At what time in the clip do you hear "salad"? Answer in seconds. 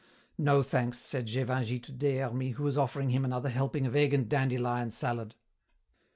4.89-5.35